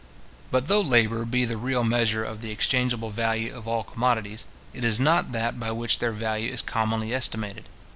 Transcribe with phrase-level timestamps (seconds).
[0.49, 4.83] But though labour be the real measure of the exchangeable value of all commodities, it
[4.83, 7.65] is not that by which their value is commonly estimated.